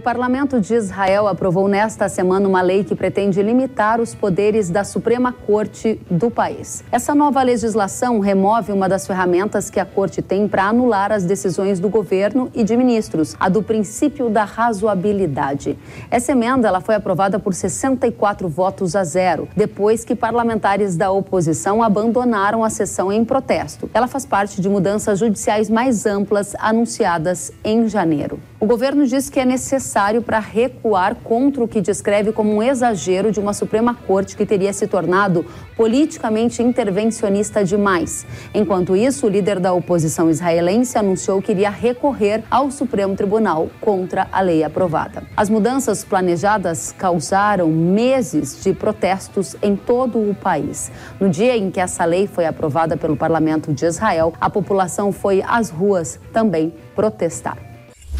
[0.00, 4.82] O parlamento de Israel aprovou nesta semana uma lei que pretende limitar os poderes da
[4.82, 6.82] Suprema Corte do país.
[6.90, 11.78] Essa nova legislação remove uma das ferramentas que a corte tem para anular as decisões
[11.78, 15.78] do governo e de ministros, a do princípio da razoabilidade.
[16.10, 21.82] Essa emenda ela foi aprovada por 64 votos a zero, depois que parlamentares da oposição
[21.82, 23.90] abandonaram a sessão em protesto.
[23.92, 28.40] Ela faz parte de mudanças judiciais mais amplas anunciadas em janeiro.
[28.62, 33.32] O governo diz que é necessário para recuar contra o que descreve como um exagero
[33.32, 38.26] de uma Suprema Corte que teria se tornado politicamente intervencionista demais.
[38.52, 44.28] Enquanto isso, o líder da oposição israelense anunciou que iria recorrer ao Supremo Tribunal contra
[44.30, 45.22] a lei aprovada.
[45.34, 50.92] As mudanças planejadas causaram meses de protestos em todo o país.
[51.18, 55.42] No dia em que essa lei foi aprovada pelo parlamento de Israel, a população foi
[55.48, 57.69] às ruas também protestar.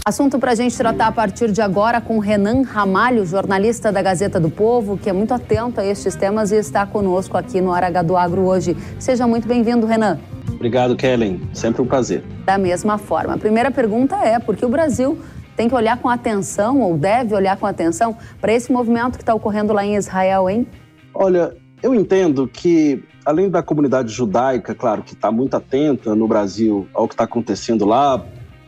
[0.05, 4.41] Assunto para a gente tratar a partir de agora com Renan Ramalho, jornalista da Gazeta
[4.41, 8.03] do Povo, que é muito atento a estes temas e está conosco aqui no H
[8.03, 8.75] do Agro hoje.
[8.99, 10.19] Seja muito bem-vindo, Renan.
[10.55, 11.43] Obrigado, Kellen.
[11.53, 12.25] Sempre um prazer.
[12.47, 13.35] Da mesma forma.
[13.35, 15.19] A primeira pergunta é por que o Brasil
[15.55, 19.35] tem que olhar com atenção, ou deve olhar com atenção, para esse movimento que está
[19.35, 20.67] ocorrendo lá em Israel, hein?
[21.13, 26.89] Olha, eu entendo que, além da comunidade judaica, claro, que está muito atenta no Brasil
[26.95, 28.25] ao que está acontecendo lá,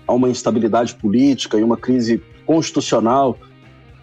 [0.07, 3.39] a uma instabilidade política e uma crise constitucional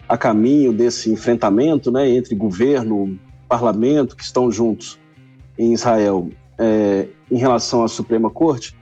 [0.08, 3.16] a caminho desse enfrentamento né, entre governo,
[3.48, 4.98] parlamento, que estão juntos
[5.56, 8.76] em Israel é, em relação à Suprema Corte,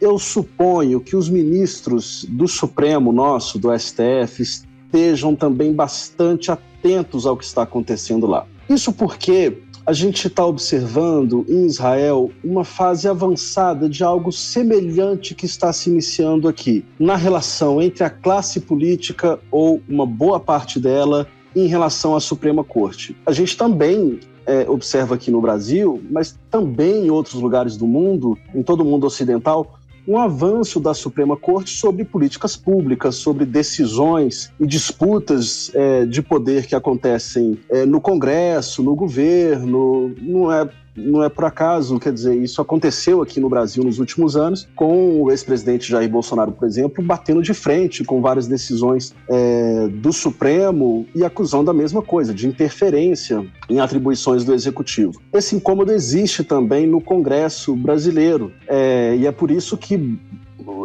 [0.00, 7.36] eu suponho que os ministros do Supremo nosso, do STF, estejam também bastante atentos ao
[7.36, 8.46] que está acontecendo lá.
[8.68, 15.46] Isso porque a gente está observando em Israel uma fase avançada de algo semelhante que
[15.46, 21.28] está se iniciando aqui, na relação entre a classe política, ou uma boa parte dela,
[21.54, 23.16] em relação à Suprema Corte.
[23.24, 28.36] A gente também é, observa aqui no Brasil, mas também em outros lugares do mundo,
[28.54, 29.75] em todo o mundo ocidental,
[30.06, 36.66] um avanço da Suprema Corte sobre políticas públicas, sobre decisões e disputas é, de poder
[36.66, 40.14] que acontecem é, no Congresso, no governo.
[40.20, 44.36] Não é não é por acaso, quer dizer, isso aconteceu aqui no Brasil nos últimos
[44.36, 49.88] anos, com o ex-presidente Jair Bolsonaro, por exemplo, batendo de frente com várias decisões é,
[49.88, 55.20] do Supremo e acusando a mesma coisa, de interferência em atribuições do Executivo.
[55.32, 60.18] Esse incômodo existe também no Congresso brasileiro, é, e é por isso que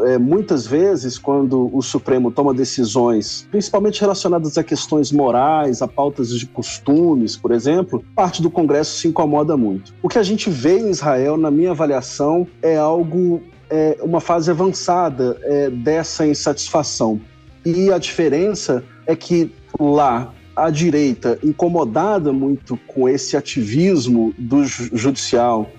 [0.06, 6.30] é, muitas vezes, quando o Supremo toma decisões, principalmente relacionadas a questões morais, a pautas
[6.30, 9.94] de costumes, por exemplo, parte do Congresso se incomoda muito.
[10.02, 14.52] O que a gente vê em Israel, na minha avaliação, é algo, é, uma fase
[14.52, 17.20] avançada é, dessa insatisfação.
[17.66, 25.70] E a diferença é que lá a direita, incomodada muito com esse ativismo do judicial,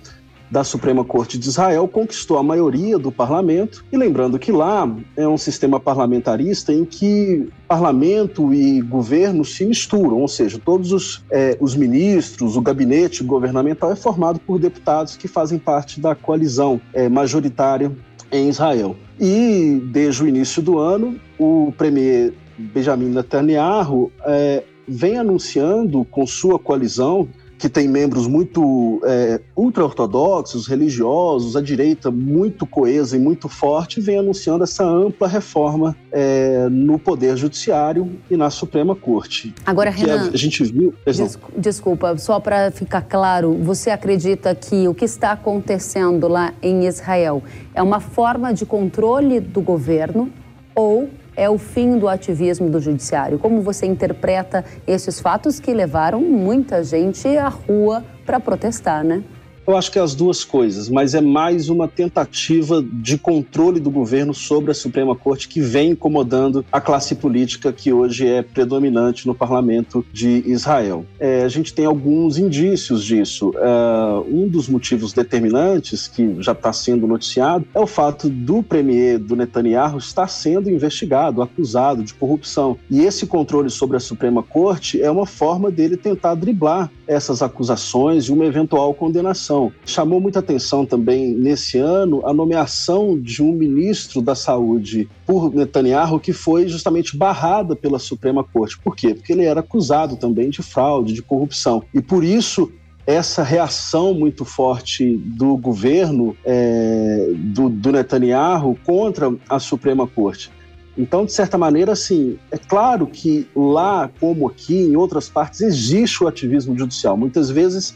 [0.52, 3.82] da Suprema Corte de Israel conquistou a maioria do parlamento.
[3.90, 4.86] E lembrando que lá
[5.16, 11.24] é um sistema parlamentarista em que parlamento e governo se misturam, ou seja, todos os,
[11.30, 16.78] é, os ministros, o gabinete governamental é formado por deputados que fazem parte da coalizão
[16.92, 17.90] é, majoritária
[18.30, 18.94] em Israel.
[19.18, 26.58] E desde o início do ano, o premier Benjamin Netanyahu é, vem anunciando com sua
[26.58, 27.26] coalizão
[27.62, 34.18] que tem membros muito é, ultra-ortodoxos, religiosos, a direita muito coesa e muito forte, vem
[34.18, 39.54] anunciando essa ampla reforma é, no Poder Judiciário e na Suprema Corte.
[39.64, 40.92] Agora, Renan, a, gente viu...
[41.06, 46.84] Des, desculpa, só para ficar claro, você acredita que o que está acontecendo lá em
[46.84, 47.44] Israel
[47.76, 50.32] é uma forma de controle do governo
[50.74, 53.38] ou é o fim do ativismo do judiciário?
[53.38, 59.22] Como você interpreta esses fatos que levaram muita gente à rua para protestar, né?
[59.64, 63.90] Eu acho que é as duas coisas, mas é mais uma tentativa de controle do
[63.90, 69.24] governo sobre a Suprema Corte que vem incomodando a classe política que hoje é predominante
[69.24, 71.06] no parlamento de Israel.
[71.20, 73.52] É, a gente tem alguns indícios disso.
[73.56, 79.16] É, um dos motivos determinantes, que já está sendo noticiado, é o fato do premier
[79.16, 82.76] do Netanyahu estar sendo investigado, acusado de corrupção.
[82.90, 88.24] E esse controle sobre a Suprema Corte é uma forma dele tentar driblar essas acusações
[88.24, 89.51] e uma eventual condenação.
[89.84, 96.20] Chamou muita atenção também nesse ano a nomeação de um ministro da Saúde por Netanyahu
[96.20, 98.78] que foi justamente barrada pela Suprema Corte.
[98.78, 99.14] Por quê?
[99.14, 101.82] Porque ele era acusado também de fraude, de corrupção.
[101.92, 102.72] E por isso
[103.06, 110.50] essa reação muito forte do governo é, do, do Netanyahu contra a Suprema Corte.
[110.96, 116.22] Então, de certa maneira, assim, é claro que lá, como aqui, em outras partes, existe
[116.22, 117.16] o ativismo judicial.
[117.16, 117.94] Muitas vezes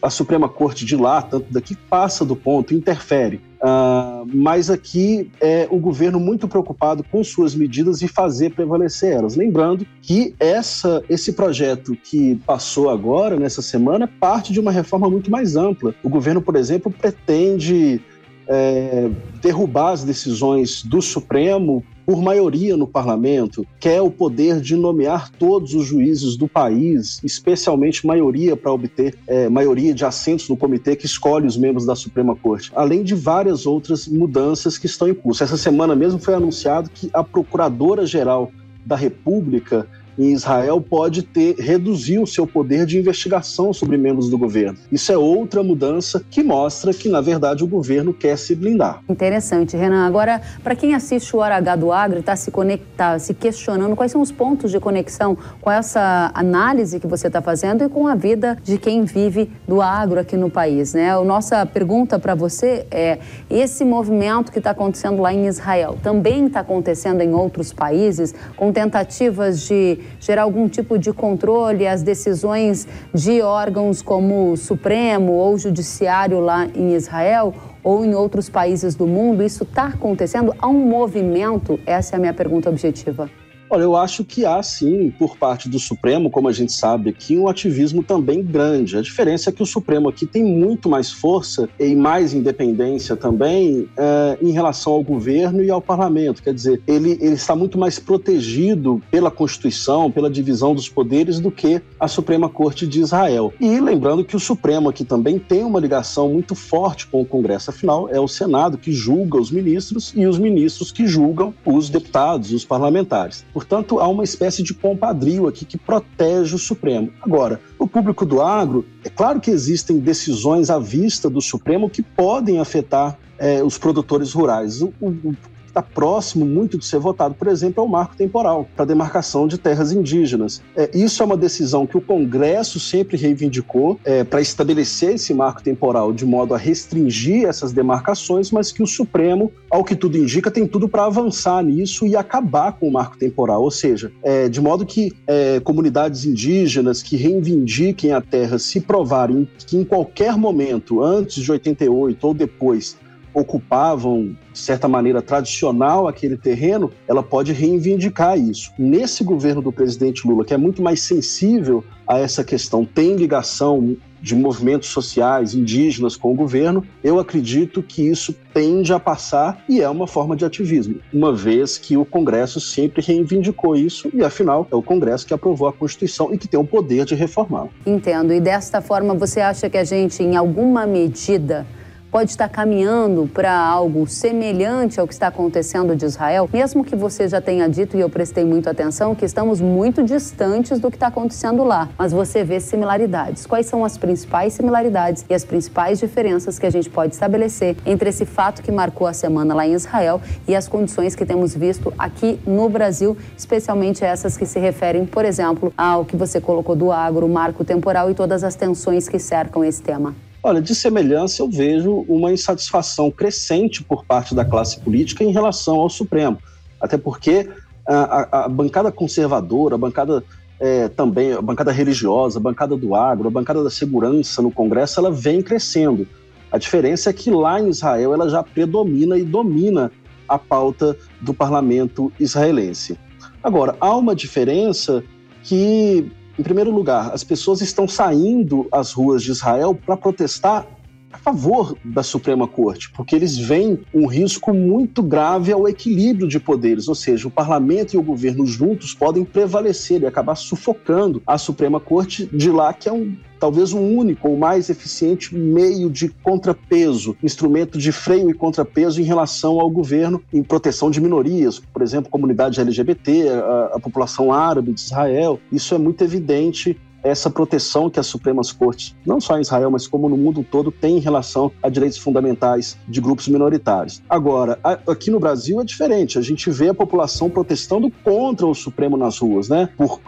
[0.00, 3.40] a Suprema Corte de lá, tanto daqui, passa do ponto, interfere.
[3.60, 9.36] Uh, mas aqui é o governo muito preocupado com suas medidas e fazer prevalecer elas.
[9.36, 15.10] Lembrando que essa, esse projeto que passou agora, nessa semana, é parte de uma reforma
[15.10, 15.94] muito mais ampla.
[16.02, 18.00] O governo, por exemplo, pretende
[18.48, 19.10] é,
[19.42, 25.74] derrubar as decisões do Supremo por maioria no parlamento, quer o poder de nomear todos
[25.74, 31.06] os juízes do país, especialmente maioria para obter é, maioria de assentos no comitê que
[31.06, 35.42] escolhe os membros da Suprema Corte, além de várias outras mudanças que estão em curso.
[35.44, 38.50] Essa semana mesmo foi anunciado que a Procuradora-Geral
[38.84, 39.86] da República
[40.24, 44.78] em Israel pode ter reduzir o seu poder de investigação sobre membros do governo.
[44.92, 49.02] Isso é outra mudança que mostra que, na verdade, o governo quer se blindar.
[49.08, 50.06] Interessante, Renan.
[50.06, 53.96] Agora, para quem assiste o Hora H do Agro e está se conectar, se questionando
[53.96, 58.06] quais são os pontos de conexão com essa análise que você está fazendo e com
[58.06, 61.12] a vida de quem vive do agro aqui no país, né?
[61.12, 63.18] A nossa pergunta para você é:
[63.48, 68.72] esse movimento que está acontecendo lá em Israel também está acontecendo em outros países com
[68.72, 75.54] tentativas de gerar algum tipo de controle às decisões de órgãos como o Supremo ou
[75.54, 79.42] o Judiciário lá em Israel ou em outros países do mundo?
[79.42, 80.54] Isso está acontecendo?
[80.58, 81.78] Há um movimento?
[81.86, 83.30] Essa é a minha pergunta objetiva.
[83.72, 87.38] Olha, eu acho que há sim, por parte do Supremo, como a gente sabe aqui,
[87.38, 88.98] um ativismo também grande.
[88.98, 93.88] A diferença é que o Supremo aqui tem muito mais força e mais independência também
[93.96, 96.42] é, em relação ao governo e ao parlamento.
[96.42, 101.52] Quer dizer, ele, ele está muito mais protegido pela Constituição, pela divisão dos poderes, do
[101.52, 103.52] que a Suprema Corte de Israel.
[103.60, 107.70] E lembrando que o Supremo aqui também tem uma ligação muito forte com o Congresso,
[107.70, 112.50] afinal, é o Senado que julga os ministros e os ministros que julgam os deputados,
[112.50, 113.44] os parlamentares.
[113.60, 117.12] Portanto, há uma espécie de compadrio aqui que protege o Supremo.
[117.20, 122.00] Agora, o público do agro, é claro que existem decisões à vista do Supremo que
[122.00, 124.80] podem afetar é, os produtores rurais.
[124.80, 125.36] O, o,
[125.70, 129.58] está próximo muito de ser votado, por exemplo, é o marco temporal para demarcação de
[129.58, 130.62] terras indígenas.
[130.76, 135.62] É, isso é uma decisão que o Congresso sempre reivindicou é, para estabelecer esse marco
[135.62, 140.50] temporal de modo a restringir essas demarcações, mas que o Supremo, ao que tudo indica,
[140.50, 144.60] tem tudo para avançar nisso e acabar com o marco temporal, ou seja, é, de
[144.60, 151.02] modo que é, comunidades indígenas que reivindiquem a terra se provarem que em qualquer momento,
[151.02, 152.96] antes de 88 ou depois,
[153.32, 158.72] ocupavam, de certa maneira, tradicional aquele terreno, ela pode reivindicar isso.
[158.78, 163.96] Nesse governo do presidente Lula, que é muito mais sensível a essa questão, tem ligação
[164.22, 169.80] de movimentos sociais indígenas com o governo, eu acredito que isso tende a passar e
[169.80, 174.66] é uma forma de ativismo, uma vez que o Congresso sempre reivindicou isso e, afinal,
[174.70, 177.68] é o Congresso que aprovou a Constituição e que tem o poder de reformá-la.
[177.86, 178.32] Entendo.
[178.32, 181.66] E desta forma, você acha que a gente, em alguma medida,
[182.10, 187.28] pode estar caminhando para algo semelhante ao que está acontecendo de Israel, mesmo que você
[187.28, 191.06] já tenha dito, e eu prestei muito atenção, que estamos muito distantes do que está
[191.06, 193.46] acontecendo lá, mas você vê similaridades.
[193.46, 198.08] Quais são as principais similaridades e as principais diferenças que a gente pode estabelecer entre
[198.08, 201.92] esse fato que marcou a semana lá em Israel e as condições que temos visto
[201.96, 206.90] aqui no Brasil, especialmente essas que se referem, por exemplo, ao que você colocou do
[206.90, 210.14] agro, o marco temporal e todas as tensões que cercam esse tema?
[210.42, 215.76] Olha, de semelhança eu vejo uma insatisfação crescente por parte da classe política em relação
[215.76, 216.38] ao Supremo.
[216.80, 217.48] Até porque
[217.86, 220.24] a, a, a bancada conservadora, a bancada
[220.58, 224.98] é, também, a bancada religiosa, a bancada do agro, a bancada da segurança no Congresso,
[224.98, 226.06] ela vem crescendo.
[226.50, 229.92] A diferença é que lá em Israel ela já predomina e domina
[230.26, 232.98] a pauta do parlamento israelense.
[233.42, 235.02] Agora, há uma diferença
[235.42, 240.66] que em primeiro lugar, as pessoas estão saindo às ruas de Israel para protestar
[241.12, 246.38] a favor da Suprema Corte, porque eles veem um risco muito grave ao equilíbrio de
[246.38, 251.36] poderes, ou seja, o parlamento e o governo juntos podem prevalecer e acabar sufocando a
[251.36, 255.88] Suprema Corte de lá, que é um talvez o um único ou mais eficiente meio
[255.88, 261.58] de contrapeso, instrumento de freio e contrapeso em relação ao governo em proteção de minorias,
[261.58, 265.40] por exemplo, comunidade LGBT, a, a população árabe de Israel.
[265.50, 269.86] Isso é muito evidente essa proteção que as Supremas Cortes, não só em Israel, mas
[269.86, 274.02] como no mundo todo, têm em relação a direitos fundamentais de grupos minoritários.
[274.08, 276.18] Agora, aqui no Brasil é diferente.
[276.18, 279.68] A gente vê a população protestando contra o Supremo nas ruas, né?
[279.76, 280.00] Por,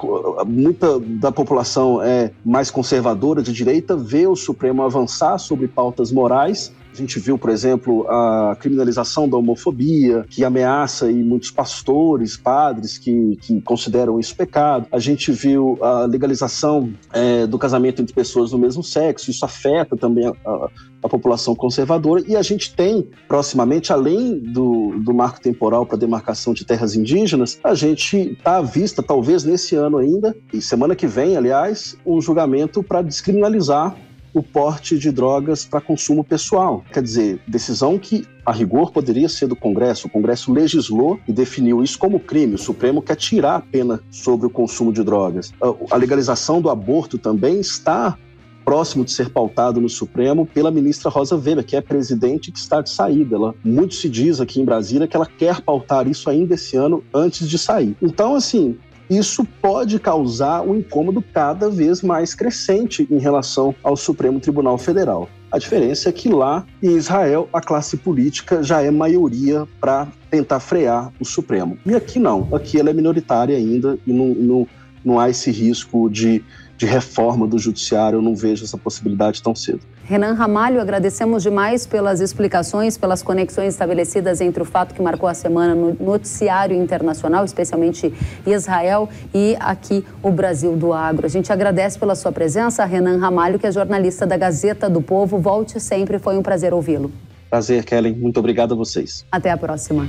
[0.46, 6.72] muita da população é mais conservadora de direita vê o Supremo avançar sobre pautas morais
[6.92, 12.98] A gente viu, por exemplo, a criminalização da homofobia, que ameaça e muitos pastores, padres
[12.98, 14.86] que, que consideram isso pecado.
[14.92, 19.96] A gente viu a legalização é, do casamento entre pessoas do mesmo sexo, isso afeta
[19.96, 20.68] também a, a,
[21.04, 22.22] a população conservadora.
[22.28, 27.58] E a gente tem, proximamente, além do, do marco temporal para demarcação de terras indígenas,
[27.64, 32.20] a gente está à vista, talvez nesse ano ainda, e semana que vem, aliás, um
[32.20, 33.96] julgamento para descriminalizar
[34.34, 36.84] o porte de drogas para consumo pessoal.
[36.92, 40.06] Quer dizer, decisão que a rigor poderia ser do Congresso.
[40.06, 42.54] O Congresso legislou e definiu isso como crime.
[42.54, 45.52] O Supremo quer tirar a pena sobre o consumo de drogas.
[45.90, 48.16] A legalização do aborto também está
[48.64, 52.80] próximo de ser pautado no Supremo pela ministra Rosa Weber, que é presidente que está
[52.80, 53.36] de saída.
[53.36, 57.02] Ela, muito se diz aqui em Brasília que ela quer pautar isso ainda esse ano
[57.12, 57.96] antes de sair.
[58.00, 58.78] Então, assim,
[59.18, 65.28] isso pode causar um incômodo cada vez mais crescente em relação ao Supremo Tribunal Federal.
[65.50, 70.60] A diferença é que lá em Israel a classe política já é maioria para tentar
[70.60, 71.76] frear o Supremo.
[71.84, 74.68] E aqui não, aqui ela é minoritária ainda e não, não,
[75.04, 76.42] não há esse risco de
[76.82, 79.82] de reforma do judiciário, eu não vejo essa possibilidade tão cedo.
[80.02, 85.34] Renan Ramalho, agradecemos demais pelas explicações, pelas conexões estabelecidas entre o fato que marcou a
[85.34, 88.12] semana no noticiário internacional, especialmente
[88.44, 91.24] Israel, e aqui o Brasil do Agro.
[91.24, 95.38] A gente agradece pela sua presença, Renan Ramalho, que é jornalista da Gazeta do Povo.
[95.38, 97.12] Volte sempre, foi um prazer ouvi-lo.
[97.48, 98.16] Prazer, Kellen.
[98.16, 99.24] Muito obrigado a vocês.
[99.30, 100.08] Até a próxima.